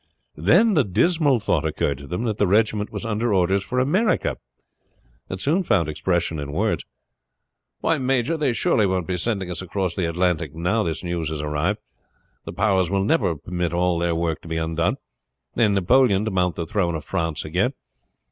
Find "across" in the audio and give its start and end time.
9.61-9.95